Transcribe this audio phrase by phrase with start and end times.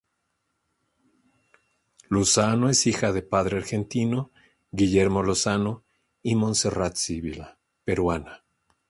[2.09, 4.31] Lozano es hija de padre argentino
[4.71, 5.83] Guillermo Lozano
[6.23, 8.43] y Monserrat Sibila, peruana.